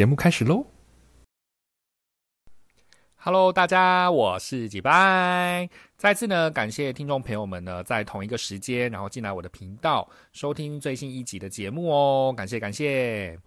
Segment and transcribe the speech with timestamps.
[0.00, 0.79] 节目开始喽。
[3.22, 5.68] ！Hello，大家，我是几拜。
[5.98, 13.38] 再次呢，感谢听众朋友们呢，在同一个时间，然后进来我的频道收听最新一集的节目哦，感谢感谢。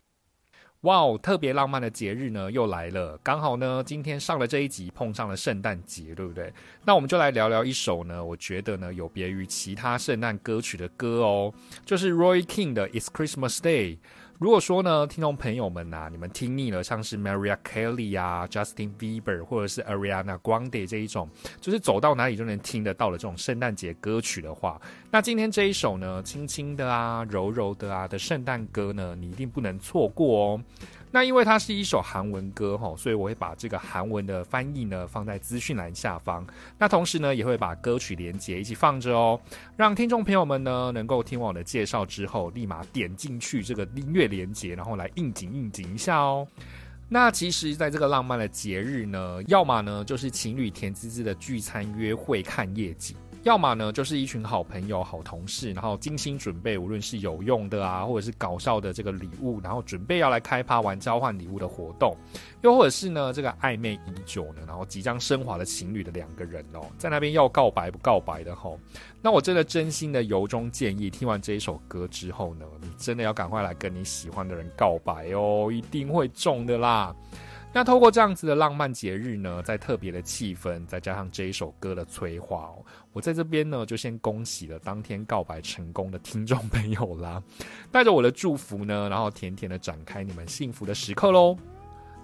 [0.82, 6.54] 哇哦，特别浪漫的节日呢又来了，刚好呢今天上了这一集，碰上了圣诞节，对不对？
[6.86, 11.52] 那我们就来聊聊一首呢，我觉得呢有别于其他圣诞歌曲的歌哦，
[11.84, 13.96] 就是 Roy King 的《It's Christmas Day》。
[14.44, 21.30] 如果说呢，听众朋友们呐，你们听腻了，像是 Maria Kelly 啊、Justin Bieber 或者是 Ariana Grande 这一种，
[21.62, 30.62] 就是走到哪里就能听得到的这种圣诞节歌曲的话，那今天这一首呢，轻轻的啊、柔柔的啊的圣诞歌呢，你一定不能错过哦。
[31.16, 36.44] 那因为它是一首韩文歌哈，所以我会把这个韩文的翻译呢放在资讯栏下方。
[36.80, 39.40] 那同时呢，也会把歌曲连接一起放着哦，
[39.78, 46.48] 让听众朋友们呢能够听完我的介绍之后，立马点进去这个音乐连接，然后来应景应景一下哦。
[47.08, 53.16] 那其实，在这个浪漫的节日呢，要么呢就是情侣甜滋滋的聚餐、约会、看夜景。
[53.44, 62.16] 要么呢，就是一群好朋友、好同事，然后精心准备，无论是有用的啊，或者是搞笑的这个礼物，然后准备要来开趴玩交换礼物的活动，
[62.62, 68.80] 又或者是呢，这个暧昧已久呢，然后即将升华的情侣的两个人哦，在那边要告白不告白的吼，
[69.22, 77.14] 那我真的真心的由衷建议，听完这一首歌之后呢，你真的要赶快来跟你喜欢的人告白哦，一定会中的啦。
[77.76, 87.42] 那透过这样子的浪漫节日呢，在特别的气氛，再加上这一首歌的催化哦，我在这边呢就先恭喜了当天告白成功的听众朋友啦，
[87.92, 91.58] 带着我的祝福呢，然后甜甜的展开你们幸福的时刻喽。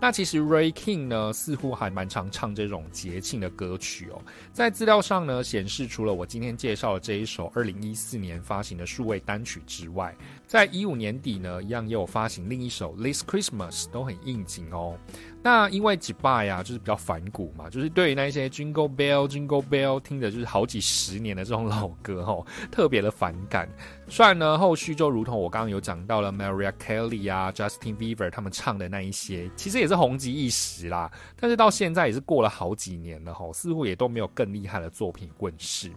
[0.02, 4.22] 那其实 Ray King 呢，似乎还蛮常唱这种节庆的歌曲哦。
[4.54, 10.16] 在资料上呢显示，除了我今天介绍的这一首二零一四年发行的数位单曲之外，
[10.48, 14.98] 在一五年底呢，一样也有发行另一首 This Christmas，都很应景哦。
[15.42, 23.70] 那因为 j b a 呀，就是比较反骨嘛，就是对于那一些 Jingle Bell Jingle Bell 听着就是好几十年的这种老歌吼，特别的反感。
[24.08, 31.10] 虽然呢，后续就如同我刚刚有讲到了 Mariah Carey 啊，Justin Bieber 他们唱的那一些，其实也是红极一时啦。
[31.40, 35.92] 但是到现在也是过了好几年了吼，似乎也都没有更厉害的作品问世。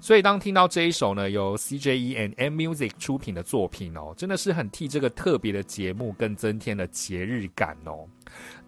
[0.00, 8.06] 所以当听到这一首呢，由 CJE and M Music 出品的作品哦，真的是很替这个特别的节目更增添了节日感哦。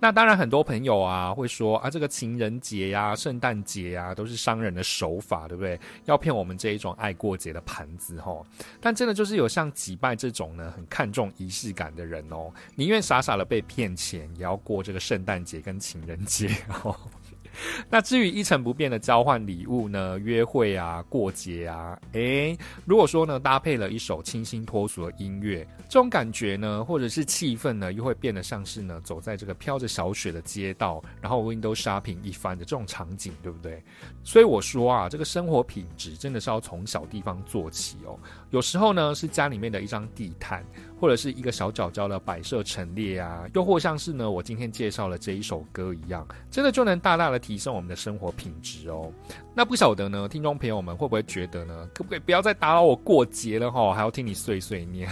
[0.00, 5.78] 那当然，很多朋友啊会说啊，这个情人节呀、圣诞节呀，都是商人的手法，对不对？
[6.04, 8.46] 要骗我们这一种爱过节的盘子吼。
[8.80, 16.48] 但真的就是有像几拜这种呢，很看重仪式感的人哦，宁愿傻傻的被骗钱，也要过这个圣诞节跟情人节
[16.84, 16.96] 哦。
[17.90, 20.18] 那至于一成不变的交换礼物呢？
[20.18, 33.82] 约会啊，过节啊，诶，如果说呢，搭配了一首清新脱俗的音乐，这种感觉呢，或者是气氛呢，又会变得像是呢，走在这个飘着小雪的街道，然后 window shopping 一番的这种场景，对不对？
[34.24, 38.18] 所以我说啊，这个生活品质真的是要从小地方做起哦。
[38.50, 40.64] 有时候呢，是家里面的一张地毯。
[41.00, 49.10] 或者是一个小角角的摆设陈列啊，又或像是呢，我今天介绍了这一首歌一样，真的就能大大的提升我们的生活品质哦。
[49.54, 51.88] 那不晓得呢，听众朋友们会不会觉得呢？
[51.94, 53.94] 可不可以不要再打扰我过节了哈？
[53.94, 55.08] 还要听你碎碎念。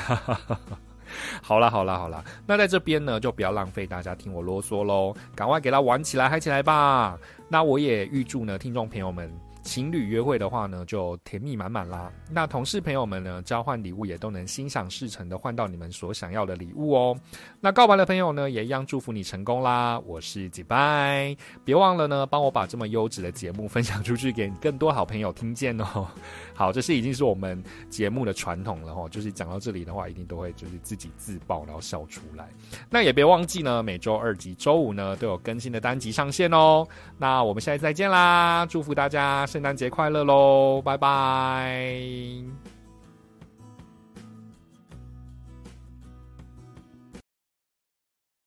[1.41, 7.19] 好啦好啦好啦，那在这边呢，就不要浪费大家听我啰嗦喽，赶快给他玩起来嗨起来吧。
[7.49, 9.33] 那我也预祝呢，听众朋友们。
[9.67, 12.11] 情侣约会的话呢，就甜蜜满满啦。
[12.31, 17.19] 那同事朋友们呢，交换礼物也都能心想事成的换到你们所想要的礼物哦。
[17.61, 19.99] 那告白的朋友呢，也一样祝福你成功啦。
[20.07, 26.07] 我是几拜，别忘了呢，帮我把这么优质的节目分享出去，给更多好朋友听见哦。
[26.55, 27.61] 好，这是已经是我们
[27.91, 32.49] 节目的传统了哈，就是讲到这里的话，一定都会就是自己自爆，然后笑出来。
[32.89, 36.87] 那也别忘记呢，每周二及周五呢都有更新的单集上线哦。
[37.19, 39.45] 那我们下次再见啦，祝福大家。
[39.57, 42.76] 圣诞节快乐喽，拜拜。